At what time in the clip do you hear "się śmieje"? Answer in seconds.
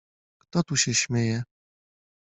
0.77-1.43